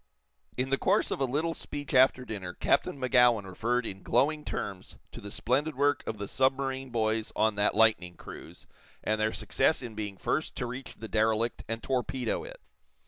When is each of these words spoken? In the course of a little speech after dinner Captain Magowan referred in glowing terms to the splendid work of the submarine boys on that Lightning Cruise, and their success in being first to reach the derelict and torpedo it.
In 0.57 0.71
the 0.71 0.79
course 0.79 1.11
of 1.11 1.21
a 1.21 1.25
little 1.25 1.53
speech 1.53 1.93
after 1.93 2.25
dinner 2.25 2.55
Captain 2.55 2.99
Magowan 2.99 3.45
referred 3.45 3.85
in 3.85 4.01
glowing 4.01 4.43
terms 4.43 4.97
to 5.11 5.21
the 5.21 5.29
splendid 5.29 5.75
work 5.75 6.01
of 6.07 6.17
the 6.17 6.27
submarine 6.27 6.89
boys 6.89 7.31
on 7.35 7.53
that 7.53 7.75
Lightning 7.75 8.15
Cruise, 8.15 8.65
and 9.03 9.21
their 9.21 9.31
success 9.31 9.83
in 9.83 9.93
being 9.93 10.17
first 10.17 10.55
to 10.55 10.65
reach 10.65 10.95
the 10.95 11.07
derelict 11.07 11.63
and 11.67 11.83
torpedo 11.83 12.43
it. 12.43 12.59